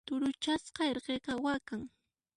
T'uruchasqa 0.07 0.81
irqiqa 0.91 1.33
waqan. 1.43 1.81